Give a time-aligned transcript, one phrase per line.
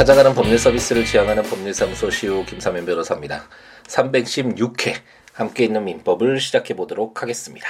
[0.00, 3.46] 찾아가는 법률 서비스를 지향하는 법률사무소 시우 김사면 변호사입니다.
[3.86, 4.94] 316회
[5.34, 7.68] 함께 있는 민법을 시작해 보도록 하겠습니다.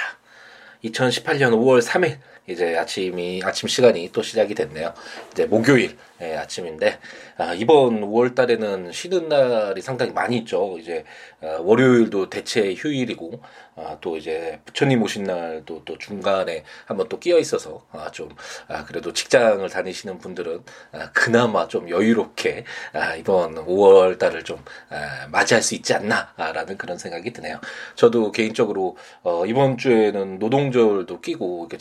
[0.85, 4.93] 2018년 5월 3일 이제 아침이 아침 시간이 또 시작이 됐네요.
[5.31, 6.99] 이제 목요일 예, 아침인데
[7.37, 10.77] 아, 이번 5월 달에는 쉬는 날이 상당히 많이 있죠.
[10.79, 11.03] 이제
[11.41, 13.41] 아, 월요일도 대체 휴일이고
[13.75, 18.29] 아, 또 이제 부처님 오신 날도 또 중간에 한번 또 끼어 있어서 아, 좀
[18.67, 25.27] 아, 그래도 직장을 다니시는 분들은 아, 그나마 좀 여유롭게 아, 이번 5월 달을 좀 아,
[25.31, 27.59] 맞이할 수 있지 않나라는 그런 생각이 드네요.
[27.95, 31.79] 저도 개인적으로 어, 이번 주에는 노동절도 끼고 이렇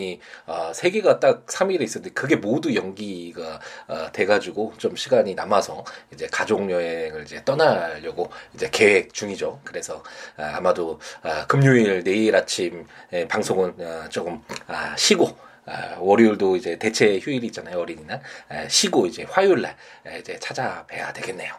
[0.00, 5.34] 게 재판이 아, 세 개가 딱 3일에 있었는데 그게 모두 연기가 아, 돼가지고 좀 시간이
[5.34, 9.60] 남아서 이제 가족 여행을 이제 떠나려고 이제 계획 중이죠.
[9.64, 10.02] 그래서
[10.36, 15.36] 아, 아마도 아, 금요일 내일 아침 에, 방송은 아, 조금 아, 쉬고
[15.66, 21.54] 아, 월요일도 이제 대체 휴일이 있잖아요 어린이날 에, 쉬고 이제 화요일날 에, 이제 찾아뵈야 되겠네요.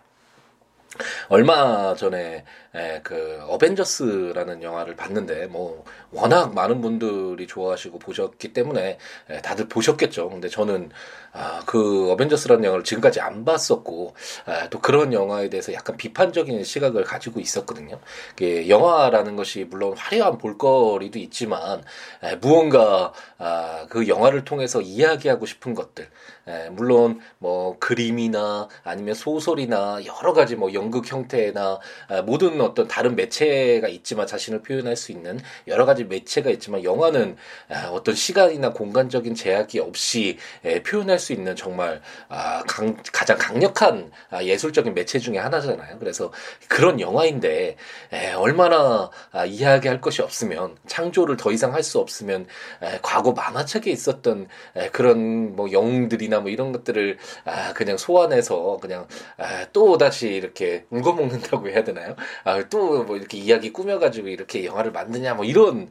[1.29, 2.43] 얼마 전에
[2.75, 8.97] 에, 그 어벤져스라는 영화를 봤는데 뭐 워낙 많은 분들이 좋아하시고 보셨기 때문에
[9.29, 10.29] 에, 다들 보셨겠죠.
[10.29, 10.89] 근데 저는
[11.33, 14.13] 아, 그 어벤져스라는 영화를 지금까지 안 봤었고
[14.45, 17.99] 아, 또 그런 영화에 대해서 약간 비판적인 시각을 가지고 있었거든요.
[18.35, 21.83] 그 영화라는 것이 물론 화려한 볼거리도 있지만
[22.23, 26.09] 에, 무언가 아, 그 영화를 통해서 이야기하고 싶은 것들
[26.47, 33.15] 에, 물론 뭐 그림이나 아니면 소설이나 여러 가지 뭐 연극 형태나 아, 모든 어떤 다른
[33.15, 37.35] 매체가 있지만 자신을 표현할 수 있는 여러 가지 매체가 있지만 영화는
[37.69, 44.11] 아, 어떤 시간이나 공간적인 제약이 없이 에, 표현할 수 있는 정말 아, 강, 가장 강력한
[44.29, 45.99] 아, 예술적인 매체 중에 하나잖아요.
[45.99, 46.31] 그래서
[46.67, 47.75] 그런 영화인데
[48.13, 52.45] 에, 얼마나 아, 이야기할 것이 없으면 창조를 더 이상 할 수 없으면
[52.83, 59.07] 에, 과거 만화책에 있었던 에, 그런 뭐 영웅들이나 뭐 이런 것들을 아, 그냥 소환해서 그냥
[59.37, 62.15] 아, 또 다시 이렇게 울고 먹는다고 해야 되나요?
[62.43, 65.90] 아, 또뭐 이렇게 이야기 꾸며가지고 이렇게 영화를 만드냐 뭐 이런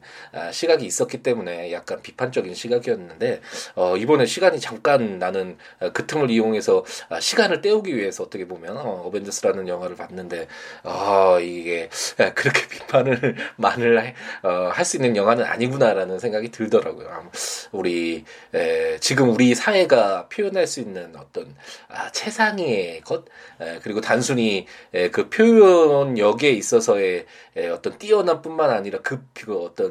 [0.51, 3.41] 시각이 있었기 때문에 약간 비판적인 시각이었는데
[3.75, 8.77] 어, 이번에 시간이 잠깐 나는 어, 그 틈을 이용해서 아, 시간을 때우기 위해서 어떻게 보면
[8.77, 10.47] 어, 어벤져스라는 영화를 봤는데
[10.83, 14.13] 아 이게 아, 그렇게 비판을 많을
[14.43, 17.07] 어, 할 수 있는 영화는 아니구나라는 생각이 들더라고요.
[17.09, 17.29] 아,
[17.71, 21.55] 우리 에, 지금 우리 사회가 표현할 수 있는 어떤
[21.87, 23.25] 아, 최상의 것
[23.59, 27.25] 에, 그리고 단순히 에, 그 표현력에 있어서의
[27.55, 29.90] 에, 어떤 뛰어남뿐만 아니라 그, 그 어떤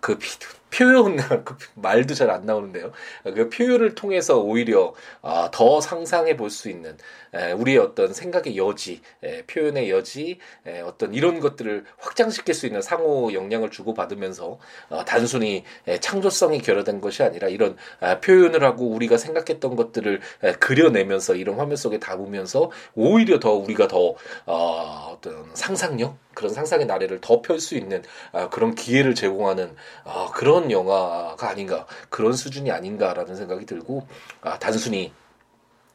[0.00, 0.28] 그 비-
[0.70, 2.92] 표현 그 말도 잘 안 나오는데요.
[3.24, 6.96] 그 표현을 통해서 오히려 아, 더 상상해 볼 수 있는
[7.34, 12.80] 에, 우리의 어떤 생각의 여지, 에, 표현의 여지, 에, 어떤 이런 것들을 확장시킬 수 있는
[12.82, 14.58] 상호 영향을 주고 받으면서
[14.88, 20.52] 어, 단순히 에, 창조성이 결여된 것이 아니라 이런 아, 표현을 하고 우리가 생각했던 것들을 에,
[20.52, 24.14] 그려내면서 이런 화면 속에 담으면서 오히려 더 우리가 더
[24.46, 28.02] 어, 어떤 상상력 그런 상상의 나래를 더 펼 수 있는
[28.32, 29.74] 아, 그런 기회를 제공하는
[30.04, 34.06] 아, 그런 영화가 아닌가 그런 수준이 아닌가라는 생각이 들고
[34.42, 35.12] 아, 단순히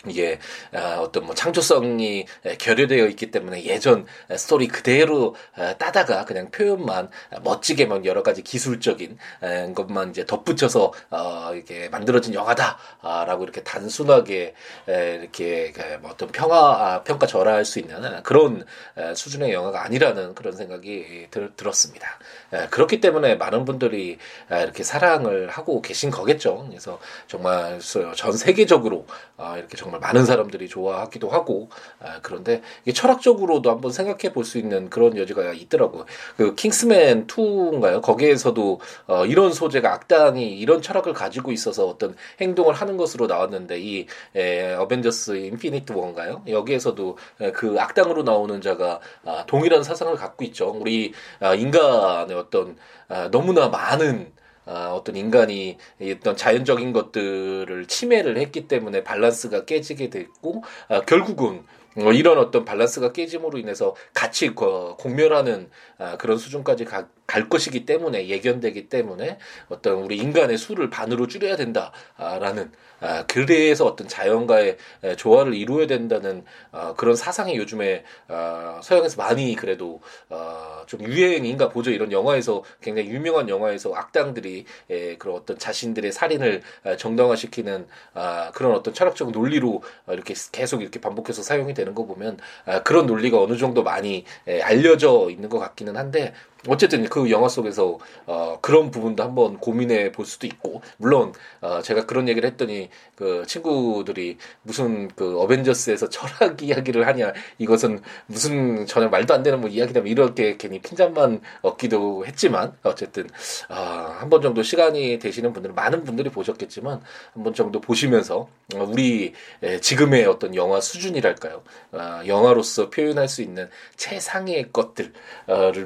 [0.07, 0.39] 이게
[0.73, 6.51] 아, 어떤 뭐 창조성이 에, 결여되어 있기 때문에 예전 에, 스토리 그대로 에, 따다가 그냥
[6.51, 13.63] 표현만 에, 멋지게만 여러 가지 기술적인 에, 것만 이제 덧붙여서 어, 이렇게 만들어진 영화다라고 이렇게
[13.63, 14.55] 단순하게
[14.89, 16.57] 에, 이렇게 그뭐 어떤 평화
[16.93, 18.65] 아, 평가 절하할 수 있는 에, 그런
[18.97, 22.19] 에, 수준의 영화가 아니라는 그런 생각이 들, 들었습니다.
[22.51, 24.17] 에, 그렇기 때문에 많은 분들이
[24.51, 26.65] 에, 이렇게 사랑을 하고 계신 거겠죠.
[26.67, 27.79] 그래서 정말
[28.15, 29.05] 전 세계적으로
[29.37, 34.57] 아, 이렇게 정말 많은 사람들이 좋아하기도 하고 아, 그런데 이게 철학적으로도 한번 생각해 볼 수
[34.57, 36.05] 있는 그런 여지가 있더라고요.
[36.37, 38.01] 그 킹스맨 2인가요?
[38.01, 44.07] 거기에서도 어, 이런 소재가 악당이 이런 철학을 가지고 있어서 어떤 행동을 하는 것으로 나왔는데 이
[44.35, 46.43] 에, 어벤져스 Infinity War인가요?
[46.47, 50.69] 여기에서도 에, 그 악당으로 나오는 자가 아, 동일한 사상을 갖고 있죠.
[50.69, 52.77] 우리 아, 인간의 어떤
[53.07, 54.31] 아, 너무나 많은
[54.65, 61.63] 아, 어떤 인간이 이 어떤 자연적인 것들을 침해를 했기 때문에 밸런스가 깨지게 됐고 아, 결국은
[61.97, 65.69] 어, 이런 어떤 밸런스가 깨짐으로 인해서 같이 거- 공멸하는
[65.99, 69.37] 아, 그런 수준까지 가, 갈 것이기 때문에 예견되기 때문에
[69.69, 76.43] 어떤 우리 인간의 수를 반으로 줄여야 된다라는 아, 그래서 어떤 자연과의 에, 조화를 이루어야 된다는
[76.71, 81.91] 아, 그런 사상이 요즘에 아, 서양에서 많이 그래도 아, 좀 유행인가 보죠.
[81.91, 88.73] 이런 영화에서 굉장히 유명한 영화에서 악당들이 에, 그런 어떤 자신들의 살인을 아, 정당화시키는 아, 그런
[88.73, 93.39] 어떤 철학적 논리로 아, 이렇게 계속 이렇게 반복해서 사용이 되는 거 보면 아, 그런 논리가
[93.41, 96.33] 어느 정도 많이 에, 알려져 있는 것 같기는 한데
[96.67, 102.05] 어쨌든 그 영화 속에서 어, 그런 부분도 한번 고민해 볼 수도 있고 물론 어, 제가
[102.05, 109.33] 그런 얘기를 했더니 그 친구들이 무슨 그 어벤져스에서 철학 이야기를 하냐 이것은 무슨 전혀 말도
[109.33, 113.27] 안 되는 뭐 이야기다 뭐 이렇게 괜히 핀잔만 얻기도 했지만 어쨌든
[113.69, 117.01] 아, 한번 정도 시간이 되시는 분들은 많은 분들이 보셨겠지만
[117.33, 119.33] 한 번 정도 보시면서 우리
[119.81, 121.61] 지금의 어떤 영화 수준이랄까요?
[121.91, 125.11] 아, 영화로서 표현할 수 있는 최상의 것들을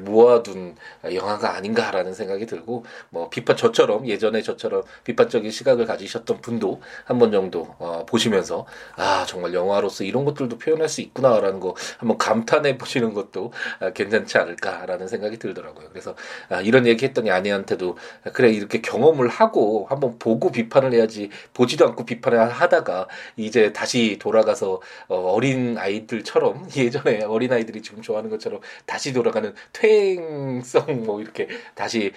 [0.02, 0.67] 모아둔
[1.04, 7.32] 영화가 아닌가라는 생각이 들고 뭐 비판 저처럼 예전에 저처럼 비판적인 시각을 가지셨던 분도 한 번
[7.32, 8.64] 정도 어, 보시면서
[8.96, 14.38] 아 정말 영화로서 이런 것들도 표현할 수 있구나라는 거 한번 감탄해 보시는 것도 아, 괜찮지
[14.38, 15.88] 않을까라는 생각이 들더라고요.
[15.90, 16.14] 그래서
[16.48, 17.96] 아, 이런 얘기 했더니 아내한테도
[18.32, 24.80] 그래 이렇게 경험을 하고 한번 보고 비판을 해야지 보지도 않고 비판을 하다가 이제 다시 돌아가서
[25.08, 31.48] 어, 어린 아이들처럼 예전에 어린 아이들이 지금 좋아하는 것처럼 다시 돌아가는 퇴행 성 뭐 이렇게
[31.74, 32.12] 다시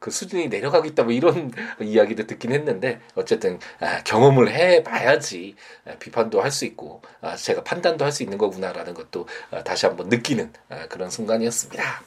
[0.00, 6.50] 그 수준이 내려가겠다 뭐 이런 이야기도 듣긴 했는데 어쨌든 아, 경험을 해봐야지 아, 비판도 할
[6.50, 9.26] 수 있고 아, 제가 판단도 할 수 있는 거구나라는 것도
[9.64, 10.52] 다시 한번 느끼는
[10.88, 12.02] 그런 순간이었습니다.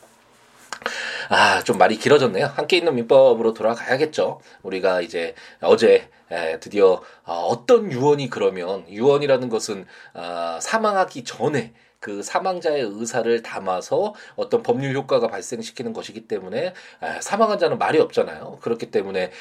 [1.29, 2.45] 아, 좀 말이 길어졌네요.
[2.47, 4.39] 함께 있는 민법으로 돌아가야겠죠.
[4.63, 6.09] 우리가 이제 어제
[6.59, 9.85] 드디어 어떤 유언이 그러면 유언이라는 것은
[10.59, 16.73] 사망하기 전에 그 사망자의 의사를 담아서 어떤 법률 효과가 발생시키는 것이기 때문에
[17.21, 18.59] 사망한 자는 말이 없잖아요.
[18.61, 19.31] 그렇기 때문에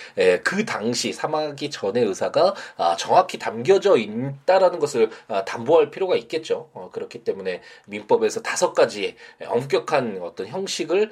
[0.42, 6.70] 그 당시 사망하기 전의 의사가 아, 정확히 담겨져 있다라는 것을 아, 담보할 필요가 있겠죠.
[6.72, 9.16] 어, 그렇기 때문에 민법에서 다섯 가지의
[9.46, 11.10] 엄격한 어떤 형식을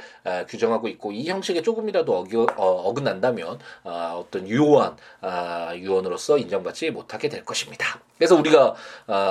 [0.48, 4.96] 규정 하고 있고 이 형식에 조금이라도 어겨, 어, 긋난다면 아, 어떤 유효한
[5.76, 8.00] 유언으로서 인정받지 못하게 될 것입니다.
[8.16, 8.74] 그래서 우리가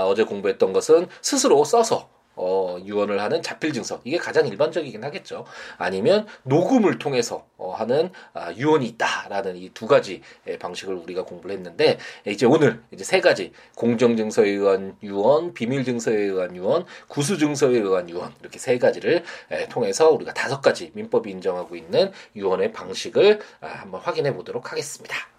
[0.07, 5.45] 어제 공부했던 것은 스스로 써서 어, 유언을 하는 자필 증서 이게 가장 일반적이긴 하겠죠.
[5.77, 10.21] 아니면 녹음을 통해서 어, 하는 아, 유언이 있다라는 이 두 가지
[10.59, 16.15] 방식을 우리가 공부를 했는데 이제 오늘 이제 세 가지 공정 증서에 의한 유언, 비밀 증서에
[16.15, 21.30] 의한 유언, 구수 증서에 의한 유언 이렇게 세 가지를 에, 통해서 우리가 다섯 가지 민법이
[21.31, 25.32] 인정하고 있는 유언의 방식을 아, 한번 확인해 보도록 하겠습니다.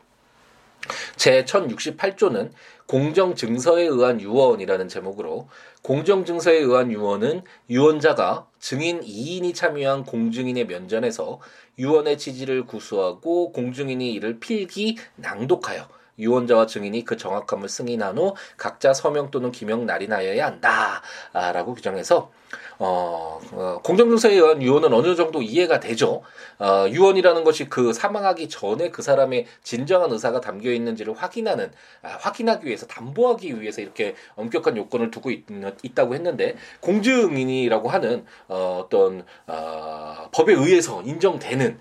[1.17, 2.51] 제 1068조는
[2.87, 5.49] 공정증서에 의한 유언이라는 제목으로
[5.83, 11.41] 공정증서에 의한 유언은 유언자가 증인 2인이 참여한 공증인의 면전에서
[11.79, 15.89] 유언의 취지를 구수하고 공증인이 이를 필기 낭독하여
[16.19, 22.31] 유언자와 증인이 그 정확함을 승인한 후 각자 서명 또는 기명 날인하여야 한다라고 규정해서
[22.79, 26.23] 어, 어 공정증서에 의한 유언은 어느 정도 이해가 되죠.
[26.59, 31.73] 어, 유언이라는 것이 그 사망하기 전에 그 사람의 진정한 의사가 담겨 있는지를 확인하는
[32.03, 35.45] 아, 확인하기 위해서 담보하기 위해서 이렇게 엄격한 요건을 두고 있,
[35.95, 41.79] 다고 했는데 공증인이라고 하는 어, 어떤 어, 법에 의해서 인정되는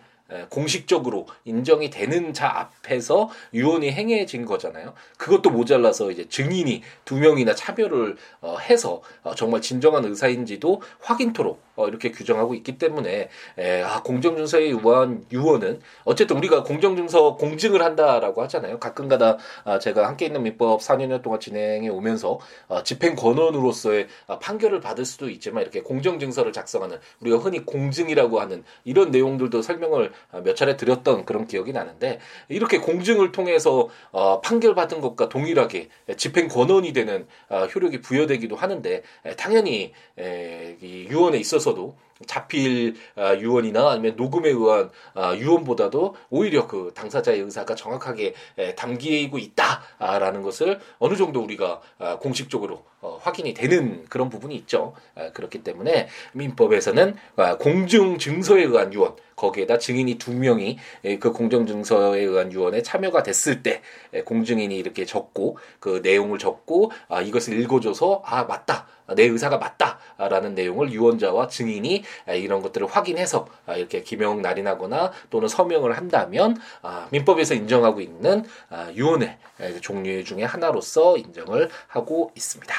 [0.50, 4.94] 공식적으로 인정이 되는 자 앞에서 유언이 행해진 거잖아요.
[5.18, 11.88] 그것도 모자라서 이제 증인이 두 명이나 차별을 어, 해서 어, 정말 진정한 의사인지도 확인토록 어,
[11.88, 18.80] 이렇게 규정하고 있기 때문에 에, 아, 공정증서에 의한 유언은 어쨌든 우리가 공정증서 공증을 한다라고 하잖아요.
[18.80, 24.82] 가끔가다 아, 제가 함께 있는 민법 4년 동안 진행해 오면서 아, 집행 권원으로서의 아, 판결을
[24.82, 30.56] 받을 수도 있지만 이렇게 공정증서를 작성하는 우리가 흔히 공증이라고 하는 이런 내용들도 설명을 아, 몇
[30.56, 36.94] 차례 드렸던 그런 기억이 나는데 이렇게 공증을 통해서 어, 판결 받은 것과 동일하게 집행 권원이
[36.94, 41.96] 되는 어, 효력이 부여되기도 하는데 에, 당연히 에, 이 유언에 있어서 있어서도
[42.28, 48.34] 자필 아, 유언이나 아니면 녹음에 의한 아, 유언보다도 오히려 그 당사자의 의사가 정확하게
[48.78, 54.94] 담기고 있다라는 것을 어느 정도 우리가 아, 공식적으로 어, 확인이 되는 그런 부분이 있죠.
[55.34, 57.16] 그렇기 때문에 민법에서는
[57.60, 60.78] 공증 증서에 의한 유언 거기에다 증인이 두 명이
[61.20, 63.82] 그 공정 증서에 의한 유언에 참여가 됐을 때
[64.24, 70.92] 공증인이 이렇게 적고 그 내용을 적고 아, 이것을 읽어줘서 아 맞다 내 의사가 맞다라는 내용을
[70.92, 72.04] 유언자와 증인이
[72.36, 78.92] 이런 것들을 확인해서 아, 이렇게 기명 날인하거나 또는 서명을 한다면 아, 민법에서 인정하고 있는 아,
[78.94, 79.38] 유언의
[79.82, 82.74] 종류 중에 하나로서 인정을 하고 있습니다.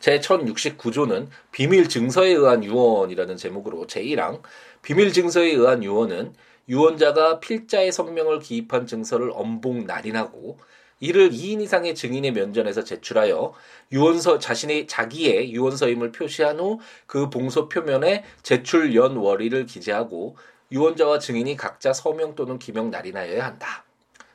[0.00, 4.40] 제 1069조는 비밀 증서에 의한 유언이라는 제목으로 제1항
[4.82, 6.34] 비밀 증서에 의한 유언은
[6.68, 10.58] 유언자가 필자의 성명을 기입한 증서를 엄복 날인하고
[11.00, 13.52] 이를 2인 이상의 증인의 면전에서 제출하여
[13.92, 20.36] 유언서 자신의 자기의 유언서임을 표시한 후 그 봉서 표면에 제출 연 월일을 기재하고
[20.72, 23.84] 유언자와 증인이 각자 서명 또는 기명 날인하여야 한다.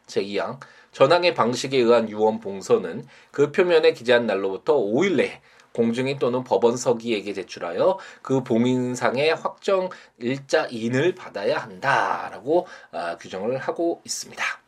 [0.08, 0.60] 제2항
[0.91, 5.41] 전항의 방식에 의한 유언 봉서는 그 표면에 기재한 날로부터 5일 내에
[5.74, 14.61] 공증인 또는 법원 서기에게 제출하여 그 봉인상의 확정 일자인을 받아야 한다라고 아, 규정을 하고 있습니다.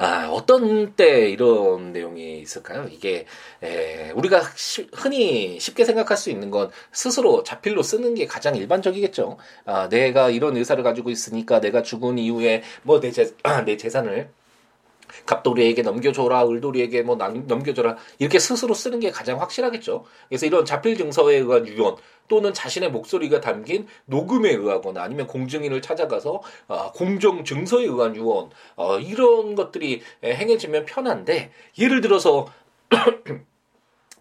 [0.00, 2.86] 아, 어떤 때 이런 내용이 있을까요?
[2.90, 3.26] 이게,
[3.62, 9.38] 에, 우리가 시, 흔히 쉽게 생각할 수 있는 건 스스로 자필로 쓰는 게 가장 일반적이겠죠.
[9.64, 14.30] 아, 내가 이런 의사를 가지고 있으니까 내가 죽은 이후에 뭐 내 재, 아, 내 재산을
[15.26, 20.04] 갑돌이에게 넘겨줘라, 을돌이에게 뭐 넘겨줘라 이렇게 스스로 쓰는 게 가장 확실하겠죠.
[20.28, 21.96] 그래서 이런 자필 증서에 의한 유언
[22.28, 28.98] 또는 자신의 목소리가 담긴 녹음에 의하거나 아니면 공증인을 찾아가서 어, 공정 증서에 의한 유언 어,
[28.98, 32.46] 이런 것들이 행해지면 편한데 예를 들어서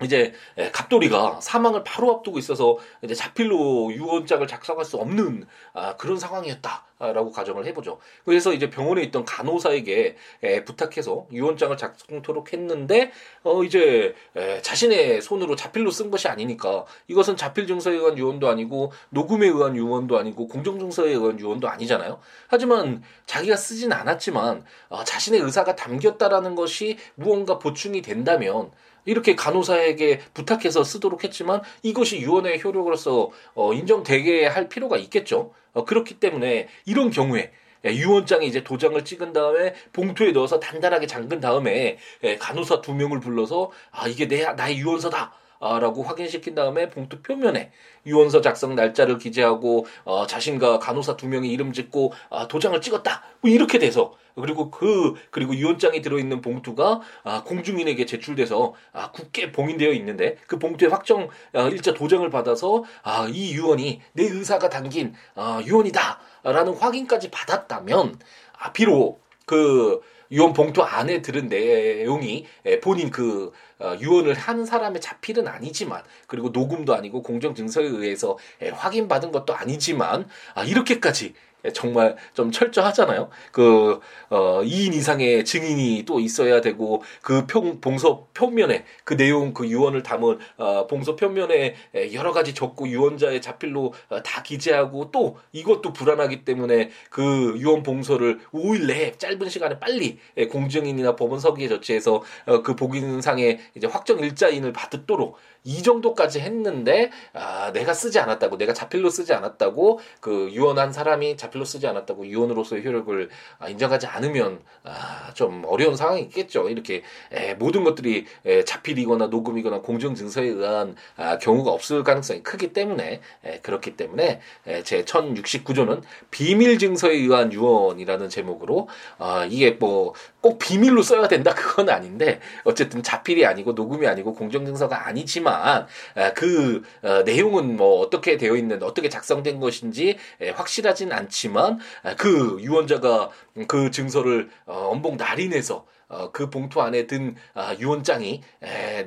[0.04, 0.34] 이제
[0.72, 7.66] 갑돌이가 사망을 바로 앞두고 있어서 이제 자필로 유언장을 작성할 수 없는 아, 그런 상황이었다라고 가정을
[7.68, 8.00] 해보죠.
[8.26, 13.12] 그래서 이제 병원에 있던 간호사에게 에, 부탁해서 유언장을 작성토록 했는데
[13.44, 18.92] 어 이제 에, 자신의 손으로 자필로 쓴 것이 아니니까 이것은 자필 증서에 의한 유언도 아니고
[19.10, 22.20] 녹음에 의한 유언도 아니고 공정 증서에 의한 유언도 아니잖아요.
[22.48, 28.72] 하지만 자기가 쓰진 않았지만 어, 자신의 의사가 담겼다라는 것이 무언가 보충이 된다면
[29.08, 35.54] 이렇게 간호사에게 부탁해서 쓰도록 했지만 이것이 유언의 효력으로서 어, 인정되게 할 필요가 있겠죠.
[35.74, 37.52] 어, 그렇기 때문에 이런 경우에
[37.86, 43.20] 예, 유언장에 이제 도장을 찍은 다음에 봉투에 넣어서 단단하게 잠근 다음에 예, 간호사 두 명을
[43.20, 45.34] 불러서 아 이게 내 나의 유언서다.
[45.60, 47.72] 아, 라고 확인시킨 다음에 봉투 표면에
[48.06, 53.24] 유언서 작성 날짜를 기재하고 어, 자신과 간호사 두 명의 이름 짓고 아, 도장을 찍었다.
[53.42, 59.92] 뭐 이렇게 돼서 그리고 그 그리고 유언장이 들어있는 봉투가 아, 공중인에게 제출돼서 아, 국게 봉인되어
[59.94, 65.62] 있는데 그 봉투에 확정 아, 일자 도장을 받아서 아, 이 유언이 내 의사가 담긴 아,
[65.66, 68.20] 유언이다라는 확인까지 받았다면
[68.60, 72.46] 아, 비록 그 유언 봉투 안에 들은 내용이
[72.82, 78.38] 본인 그 어, 유언을 한 사람의 자필은 아니지만 그리고 녹음도 아니고 공정 증서에 의해서
[78.72, 81.36] 확인받은 것도 아니지만 아, 이렇게까지
[81.74, 83.30] 정말 좀 철저하잖아요.
[83.52, 89.68] 그, 어, 2인 이상의 증인이 또 있어야 되고, 그 평, 봉서 표면에, 그 내용, 그
[89.68, 91.76] 유언을 담은, 어, 봉서 표면에
[92.14, 98.40] 여러 가지 적고 유언자의 자필로 어, 다 기재하고, 또 이것도 불안하기 때문에 그 유언 봉서를
[98.54, 100.20] 5일 내에 짧은 시간에 빨리
[100.52, 107.74] 공증인이나 법원 서기에 저치해서 어, 그 복인상에 이제 확정 일자인을 받도록 이 정도까지 했는데 아,
[107.74, 113.30] 내가 쓰지 않았다고 내가 자필로 쓰지 않았다고 그 유언한 사람이 자필로 쓰지 않았다고 유언으로서의 효력을
[113.60, 116.70] 아, 인정하지 않으면 아, 좀 어려운 상황이 있겠죠.
[116.70, 122.72] 이렇게 에, 모든 것들이 에, 자필이거나 녹음이거나 공정 증서에 의한 아, 경우가 없을 가능성이 크기
[122.72, 130.14] 때문에 에, 그렇기 때문에 에, 제 1069조는 비밀 증서에 의한 유언이라는 제목으로 아, 이게 뭐
[130.48, 135.88] 꼭 비밀로 써야 된다 그건 아닌데 어쨌든 자필이 아니고 녹음이 아니고 공정 증서가 아니지만 있지만
[136.36, 140.18] 그 어, 내용은 뭐 어떻게 되어 있는 어떻게 작성된 것인지
[140.56, 141.80] 확실하진 않지만
[142.18, 143.30] 그 유언자가
[143.68, 148.42] 그 증서를 어, 엄봉 날인해서 어, 그 봉투 안에 든 아, 유언장이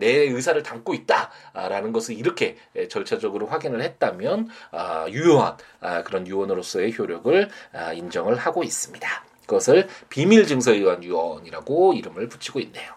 [0.00, 2.58] 내 의사를 담고 있다라는 것을 이렇게
[2.90, 7.48] 절차적으로 확인을 했다면 아, 유효한 아, 그런 유언으로서의 효력을
[7.94, 9.29] 인정을 하고 있습니다.
[9.50, 12.92] 그것을 비밀 증서에 의한 유언이라고 이름을 붙이고 있네요.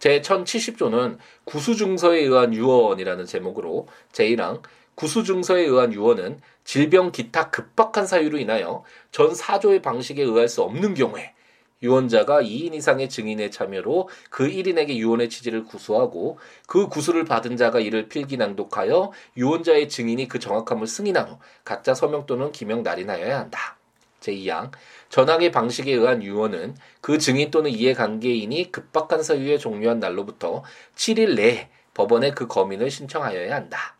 [0.00, 4.62] 제 1070조는 구수증서에 의한 유언이라는 제목으로 제1항
[4.96, 8.82] 구수증서에 의한 유언은 질병 기타 급박한 사유로 인하여
[9.12, 11.32] 전 4조의 방식에 의할 수 없는 경우에
[11.80, 18.08] 유언자가 2인 이상의 증인의 참여로 그 1인에게 유언의 취지를 구수하고 그 구수를 받은 자가 이를
[18.08, 23.77] 필기 낭독하여 유언자의 증인이 그 정확함을 승인한 후 각자 서명 또는 기명 날인하여야 한다.
[24.20, 24.72] 제2항
[25.08, 30.62] 전항의 방식에 의한 유언은 그 증인 또는 이해관계인이 급박한 사유에 종료한 날로부터
[30.96, 33.96] 7일 내에 법원에 그 검인을 신청하여야 한다.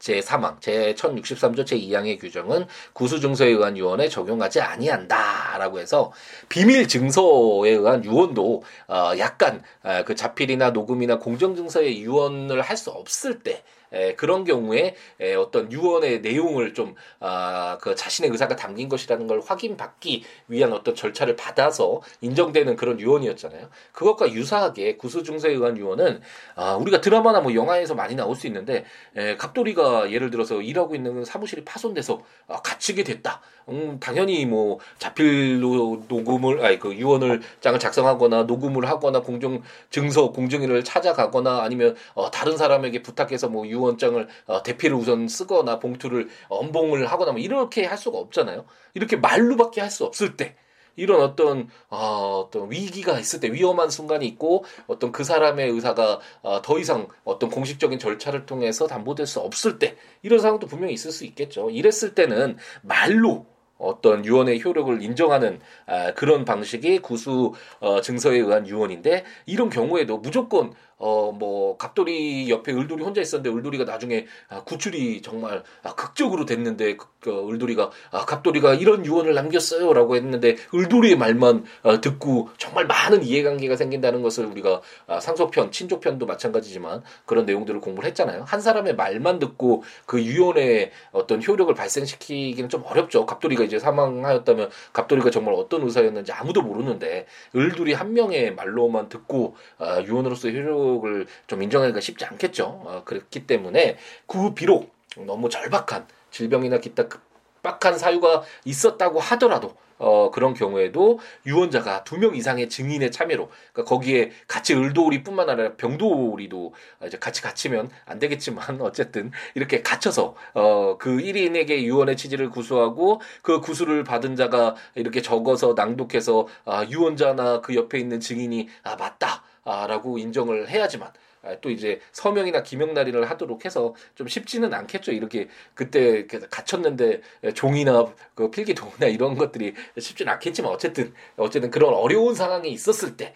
[0.00, 6.12] 제3항, 제1063조 제2항의 규정은 구수증서에 의한 유언에 적용하지 아니한다라고 해서
[6.48, 13.62] 비밀 증서에 의한 유언도 어 약간 어그 자필이나 녹음이나 공정증서에 유언을 할 수 없을 때
[13.92, 19.40] 에, 그런 경우에 에, 어떤 유언의 내용을 좀 아, 그 자신의 의사가 담긴 것이라는 걸
[19.44, 23.68] 확인받기 위한 어떤 절차를 받아서 인정되는 그런 유언이었잖아요.
[23.92, 26.20] 그것과 유사하게 구수증서에 의한 유언은
[26.56, 28.84] 아, 우리가 드라마나 뭐 영화에서 많이 나올 수 있는데
[29.16, 33.40] 에, 갑돌이가 예를 들어서 일하고 있는 사무실이 파손돼서 아, 갇히게 됐다.
[33.68, 40.82] 음, 당연히 뭐 자필로 녹음을 아니 그 유언을 장을 작성하거나 녹음을 하거나 공정 증서 공정인을
[40.84, 47.06] 찾아가거나 아니면 어, 다른 사람에게 부탁해서 뭐 유언 장을 어, 대피를 우선 쓰거나 봉투를 엄봉을
[47.06, 48.64] 하거나 뭐 이렇게 할 수가 없잖아요.
[48.94, 50.56] 이렇게 말로밖에 할 수 없을 때
[50.96, 56.62] 이런 어떤 어, 어떤 위기가 있을 때 위험한 순간이 있고 어떤 그 사람의 의사가 어,
[56.62, 61.24] 더 이상 어떤 공식적인 절차를 통해서 담보될 수 없을 때 이런 상황도 분명히 있을 수
[61.24, 61.70] 있겠죠.
[61.70, 63.46] 이랬을 때는 말로
[63.78, 70.72] 어떤 유언의 효력을 인정하는 아, 그런 방식이 구수 어, 증서에 의한 유언인데 이런 경우에도 무조건
[71.02, 76.96] 어 뭐 갑돌이 옆에 을돌이 혼자 있었는데 을돌이가 나중에 아, 구출이 정말 아, 극적으로 됐는데
[76.96, 83.24] 그, 그 을돌이가 아, 갑돌이가 이런 유언을 남겼어요라고 했는데 을돌이의 말만 아, 듣고 정말 많은
[83.24, 88.44] 이해관계가 생긴다는 것을 우리가 아, 상속편 친족편도 마찬가지지만 그런 내용들을 공부를 했잖아요.
[88.46, 93.26] 한 사람의 말만 듣고 그 유언의 어떤 효력을 발생시키기는 좀 어렵죠.
[93.26, 100.00] 갑돌이가 이제 사망하였다면 갑돌이가 정말 어떤 의사였는지 아무도 모르는데 을돌이 한 명의 말로만 듣고 아,
[100.02, 102.64] 유언으로서의 효력 가족을 좀 인정하기가 쉽지 않겠죠.
[102.64, 103.96] 어, 그렇기 때문에
[104.26, 112.16] 그 비록 너무 절박한 질병이나 기타 급박한 사유가 있었다고 하더라도 어, 그런 경우에도 유언자가 두
[112.16, 116.74] 명 이상의 증인의 참여로 그러니까 거기에 같이 을도리뿐만 아니라 병도리도
[117.06, 123.60] 이제 같이 갇히면 안 되겠지만 어쨌든 이렇게 갇혀서 어, 그 1인에게 유언의 취지를 구수하고 그
[123.60, 129.44] 구수를 받은 자가 이렇게 적어서 낭독해서 아, 유언자나 그 옆에 있는 증인이 아 맞다.
[129.64, 131.12] 아라고 인정을 해야지만 아,
[131.60, 135.12] 또 이제 서명이나 기명 날인을 하도록 해서 좀 쉽지는 않겠죠.
[135.12, 137.20] 이렇게 그때 갇혔는데
[137.54, 143.34] 종이나 그 필기 도구나 이런 것들이 쉽지는 않겠지만 어쨌든 어쨌든 그런 어려운 상황이 있었을 때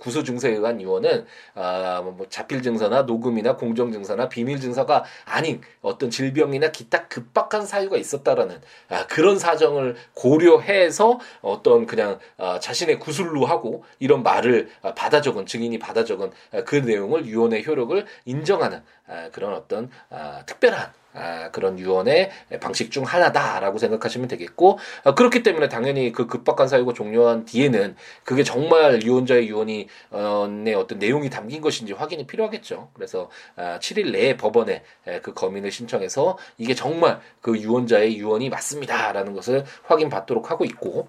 [0.00, 5.60] 구수 증서에 의한 유언은 아, 뭐, 뭐 자필 증서나 녹음이나 공정 증서나 비밀 증서가 아닌
[5.80, 13.46] 어떤 질병이나 기타 급박한 사유가 있었다라는 아, 그런 사정을 고려해서 어떤 그냥 아, 자신의 구술로
[13.46, 16.30] 하고 이런 말을 받아 적은 증인이 받아 적은
[16.64, 22.90] 그 내용을 유언 유언의 효력을 인정하는 아, 그런 어떤 아, 특별한 아, 그런 유언의 방식
[22.90, 29.02] 중 하나다라고 생각하시면 되겠고 아, 그렇기 때문에 당연히 그 급박한 사유가 종료한 뒤에는 그게 정말
[29.02, 32.90] 유언자의 유언이 어, 내 어떤 내용이 담긴 것인지 확인이 필요하겠죠.
[32.94, 34.82] 그래서 아, 7일 내에 법원에
[35.22, 41.08] 그 검인을 신청해서 이게 정말 그 유언자의 유언이 맞습니다라는 것을 확인받도록 하고 있고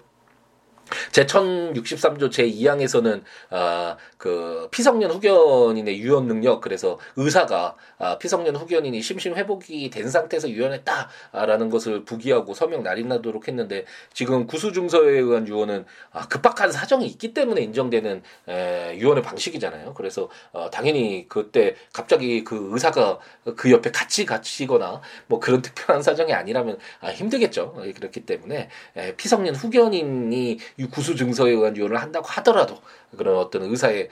[1.12, 9.34] 제 1063조 제2항에서는 아, 그 피성년 후견인의 유언 능력 그래서 의사가 아, 피성년 후견인이 심신
[9.34, 16.72] 회복이 된 상태에서 유언했다라는 것을 부기하고 서명 날인하도록 했는데 지금 구수증서에 의한 유언은 아, 급박한
[16.72, 19.94] 사정이 있기 때문에 인정되는 에, 유언의 방식이잖아요.
[19.94, 23.18] 그래서 어, 당연히 그때 갑자기 그 의사가
[23.56, 27.74] 그 옆에 같이 갇히거나 뭐 그런 특별한 사정이 아니라면 아, 힘들겠죠.
[27.94, 32.78] 그렇기 때문에 에, 피성년 후견인이 구수 증서에 의한 유언을 한다고 하더라도
[33.16, 34.08] 그런 어떤 의사의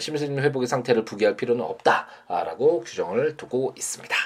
[0.00, 4.16] 심신 회복의 상태를 부기할 필요는 없다라고 규정을 두고 있습니다.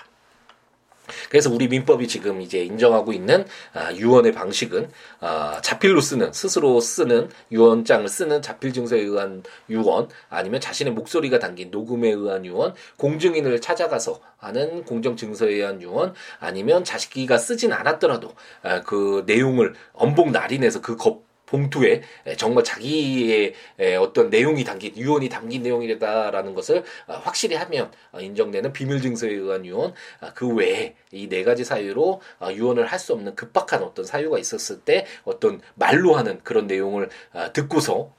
[1.29, 4.88] 그래서 우리 민법이 지금 이제 인정하고 있는 아, 유언의 방식은
[5.20, 11.70] 아, 자필로 쓰는 스스로 쓰는 유언장을 쓰는 자필 증서에 의한 유언 아니면 자신의 목소리가 담긴
[11.70, 18.81] 녹음에 의한 유언 공증인을 찾아가서 하는 공정 증서에 의한 유언 아니면 자식이가 쓰진 않았더라도 아,
[18.83, 22.02] 그 내용을 엄복 날인해서 그 거, 봉투에
[22.37, 23.54] 정말 자기의
[24.00, 29.64] 어떤 내용이 담긴 유언이 담긴 내용이다라는 것을 어, 확실히 하면 어, 인정되는 비밀 증서에 의한
[29.66, 34.07] 유언 아, 그 외에 이 네 가지 사유로 어, 유언을 할 수 없는 급박한 어떤
[34.07, 37.11] 사유가 있었을 때 어떤 말로 하는 그런 내용을
[37.52, 38.14] 듣고서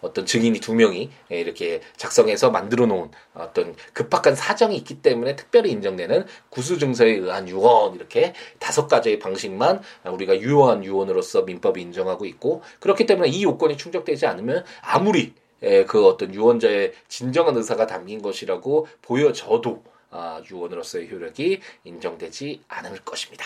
[0.00, 6.26] 어떤 증인이 두 명이 이렇게 작성해서 만들어 놓은 어떤 급박한 사정이 있기 때문에 특별히 인정되는
[6.48, 13.06] 구수 증서에 의한 유언 이렇게 다섯 가지의 방식만 우리가 유효한 유언으로서 민법이 인정하고 있고 그렇기
[13.06, 15.32] 때문에 이 요건이 충족되지 않으면 아무리
[15.86, 23.44] 그 어떤 유언자의 진정한 의사가 담긴 것이라고 보여져도 아, 유언으로서의 효력이 인정되지 않을 것입니다.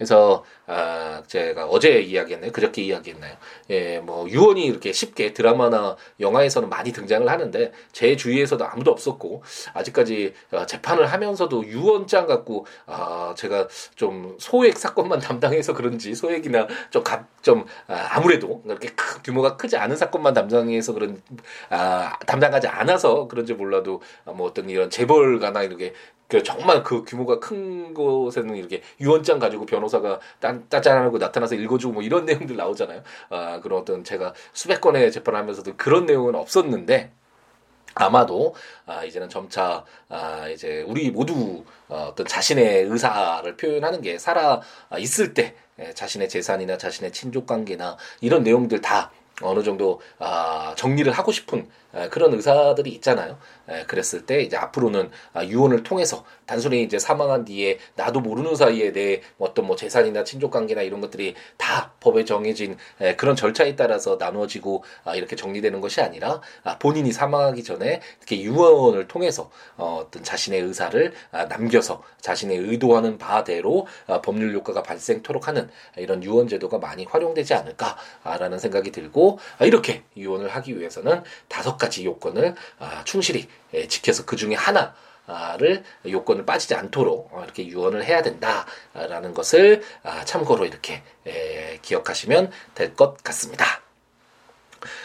[0.00, 2.52] 그래서 아 제가 어제 이야기했나요?
[2.52, 3.34] 그저께 이야기했나요?
[3.68, 9.42] 예, 뭐 유언이 이렇게 쉽게 드라마나 영화에서는 많이 등장을 하는데 제 주위에서도 아무도 없었고
[9.74, 17.04] 아직까지 어, 재판을 하면서도 유언장 갖고 아 제가 좀 소액 사건만 담당해서 그런지 소액이나 좀좀
[17.42, 21.20] 좀, 아, 아무래도 그렇게 크, 규모가 크지 않은 사건만 담당해서 그런
[21.68, 25.92] 아 담당하지 않아서 그런지 몰라도 뭐 어떤 이런 재벌가나 이렇게
[26.30, 32.02] 그 정말 그 규모가 큰 곳에는 이렇게 유언장 가지고 변호사가 딴, 따짠하고 나타나서 읽어주고 뭐
[32.02, 33.02] 이런 내용들 나오잖아요.
[33.30, 37.12] 아, 그런 어떤 제가 수백 건의 재판을 하면서도 그런 내용은 없었는데,
[37.92, 38.54] 아마도
[38.86, 44.60] 아 이제는 점차 아 이제 우리 모두 어, 어떤 자신의 의사를 표현하는 게 살아
[44.96, 45.56] 있을 때
[45.94, 49.10] 자신의 재산이나 자신의 친족 관계나 이런 내용들 다
[49.42, 51.68] 어느 정도 아, 정리를 하고 싶은
[52.10, 53.38] 그런 의사들이 있잖아요.
[53.86, 59.22] 그랬을 때 이제 앞으로는 아, 유언을 통해서 단순히 이제 사망한 뒤에 나도 모르는 사이에 내
[59.38, 64.82] 어떤 뭐 재산이나 친족 관계나 이런 것들이 다 법에 정해진 에, 그런 절차에 따라서 나누어지고
[65.04, 70.60] 아, 이렇게 정리되는 것이 아니라 아, 본인이 사망하기 전에 이렇게 유언을 통해서 어, 어떤 자신의
[70.62, 77.04] 의사를 아, 남겨서 자신의 의도하는 바대로 아, 법률 효과가 발생토록 하는 이런 유언 제도가 많이
[77.04, 83.88] 활용되지 않을까라는 생각이 들고 아, 이렇게 유언을 하기 위해서는 다섯 가지 요건을 아, 충실히 예,
[83.88, 84.94] 지켜서 그 중에 하나
[85.58, 91.04] 를 요건을 빠지지 않도록 어, 이렇게 유언을 해야 된다라는 것을 아, 참고로 이렇게
[91.82, 93.64] 기억하시면 될 것 같습니다.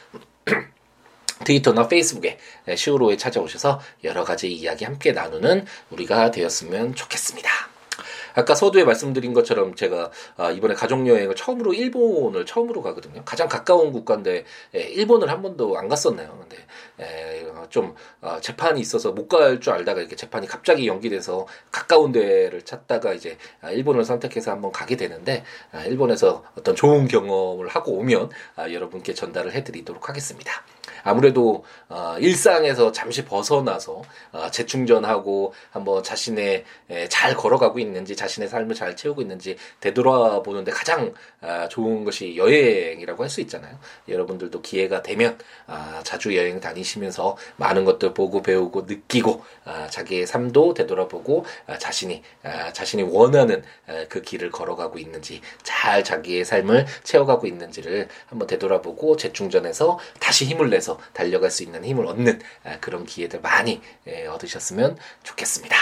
[1.44, 2.38] 트위터나 페이스북에
[2.75, 7.75] 시우로에 찾아오셔서 여러 가지 이야기 함께 나누는 우리가 되었으면 좋겠습니다.
[8.37, 13.22] 아까 서두에 말씀드린 것처럼 제가 아, 이번에 가족 여행을 처음으로 일본을 처음으로 가거든요.
[13.25, 16.38] 가장 가까운 국가인데 일본을 한 번도 안 갔었나요.
[16.38, 16.64] 근데
[17.70, 23.12] 좀 어, 재판이 있어서 못 갈 줄 알다가 이렇게 재판이 갑자기 연기돼서 가까운 데를 찾다가
[23.12, 29.14] 이제 아, 일본을 선택해서 한번 가게 되는데 아, 일본에서 어떤 좋은 경험을 하고 오면 여러분께
[29.14, 30.53] 전달을 해드리도록 하겠습니다.
[31.03, 38.74] 아무래도 어, 일상에서 잠시 벗어나서 어, 재충전하고 한번 자신의 에, 잘 걸어가고 있는지 자신의 삶을
[38.74, 43.78] 잘 채우고 있는지 되돌아보는데 가장 아, 좋은 것이 여행이라고 할 수 있잖아요.
[44.08, 45.36] 여러분들도 기회가 되면
[45.66, 52.22] 아, 자주 여행 다니시면서 많은 것들 보고 배우고 느끼고 아, 자기의 삶도 되돌아보고 아, 자신이
[52.42, 59.16] 아, 자신이 원하는 아, 그 길을 걸어가고 있는지 잘 자기의 삶을 채워가고 있는지를 한번 되돌아보고
[59.16, 64.96] 재충전해서 다시 힘을 내서 달려갈 수 있는 힘을 얻는 아, 그런 기회들 많이 예, 얻으셨으면
[65.24, 65.76] 좋겠습니다.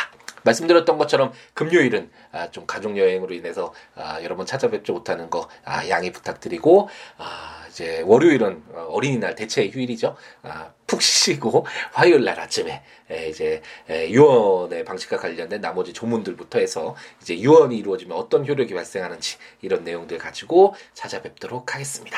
[0.45, 5.89] 말씀드렸던 것처럼 금요일은 아, 좀 가족 여행으로 인해서 아, 여러 번 찾아뵙지 못하는 거 아,
[5.89, 10.17] 양해 부탁드리고 아, 이제 월요일은 어, 어린이날 대체 휴일이죠.
[10.43, 16.95] 아, 푹 쉬고 화요일 날 아침에 에, 이제 에, 유언의 방식과 관련된 나머지 조문들부터 해서
[17.21, 22.17] 이제 유언이 이루어지면 어떤 효력이 발생하는지 이런 내용들 가지고 찾아뵙도록 하겠습니다.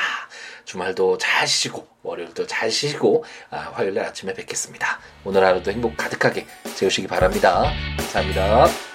[0.65, 4.99] 주말도 잘 쉬시고 월요일도 잘 쉬시고 아, 화요일 날 아침에 뵙겠습니다.
[5.25, 7.71] 오늘 하루도 행복 가득하게 재우시기 바랍니다.
[7.97, 8.86] 감사합니다.